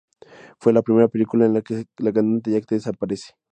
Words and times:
Fue 0.57 0.73
la 0.73 0.81
primera 0.81 1.09
película 1.09 1.45
en 1.45 1.53
la 1.53 1.61
que 1.61 1.85
la 1.99 2.11
cantante 2.11 2.49
y 2.49 2.55
actriz 2.55 2.87
aparece. 2.87 3.35